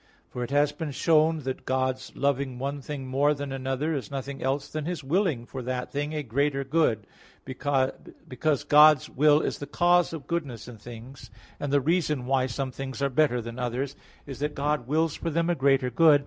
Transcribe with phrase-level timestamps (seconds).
[0.31, 1.37] For it has been shown (AA.
[1.37, 5.03] 2, 3), that God's loving one thing more than another is nothing else than His
[5.03, 7.05] willing for that thing a greater good:
[7.45, 11.29] because God's will is the cause of goodness in things;
[11.59, 13.95] and the reason why some things are better than others,
[14.25, 16.19] is that God wills for them a greater good.